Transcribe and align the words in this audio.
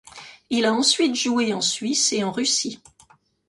Il 0.49 0.65
a 0.65 0.73
ensuite 0.73 1.13
joué 1.13 1.53
en 1.53 1.61
Suisse 1.61 2.11
et 2.11 2.23
en 2.23 2.31
Russie. 2.31 2.81